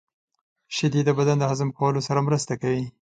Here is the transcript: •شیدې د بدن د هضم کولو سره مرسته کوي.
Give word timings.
•شیدې 0.75 1.01
د 1.05 1.09
بدن 1.17 1.37
د 1.39 1.43
هضم 1.51 1.69
کولو 1.77 1.99
سره 2.07 2.19
مرسته 2.27 2.53
کوي. 2.61 2.85